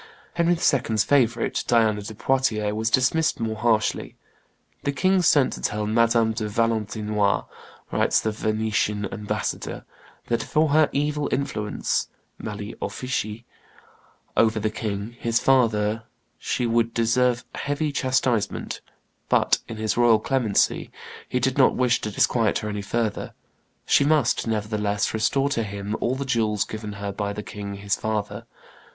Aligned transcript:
Henry 0.33 0.53
II.'s 0.55 1.03
favorite, 1.03 1.63
Diana 1.67 2.01
de 2.01 2.15
Poitiers, 2.15 2.73
was 2.73 2.89
dismissed 2.89 3.39
more 3.39 3.55
harshly. 3.57 4.15
"The 4.81 4.91
king 4.93 5.21
sent 5.21 5.53
to 5.53 5.61
tell 5.61 5.85
Madame 5.85 6.33
de 6.33 6.49
Valentinois," 6.49 7.45
writes 7.91 8.19
the 8.19 8.31
Venetian 8.31 9.05
ambassador, 9.13 9.85
"that 10.25 10.41
for 10.41 10.69
her 10.69 10.89
evil 10.91 11.29
influence 11.31 12.07
(mali 12.39 12.73
officii) 12.81 13.43
over 14.35 14.59
the 14.59 14.71
king 14.71 15.15
his 15.19 15.39
father 15.39 16.05
she 16.39 16.65
would 16.65 16.95
deserve 16.95 17.45
heavy 17.53 17.91
chastisement; 17.91 18.81
but, 19.29 19.59
in 19.67 19.77
his 19.77 19.97
royal 19.97 20.17
clemency, 20.17 20.89
he 21.29 21.39
did 21.39 21.59
not 21.59 21.75
wish 21.75 22.01
to 22.01 22.09
disquiet 22.09 22.57
her 22.57 22.69
any 22.69 22.81
further; 22.81 23.35
she 23.85 24.03
must, 24.03 24.47
nevertheless, 24.47 25.13
restore 25.13 25.49
to 25.49 25.61
him 25.61 25.95
all 26.01 26.15
the 26.15 26.25
jewels 26.25 26.65
given 26.65 26.93
her 26.93 27.11
by 27.11 27.31
the 27.31 27.43
king 27.43 27.75
his 27.75 27.95
father." 27.95 28.47